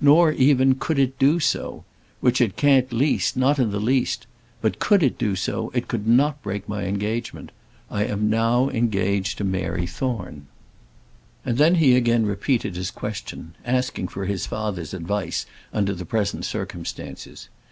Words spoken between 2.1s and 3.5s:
which it can't the least,